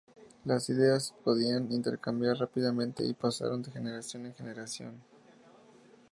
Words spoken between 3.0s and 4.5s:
y pasaron de generación en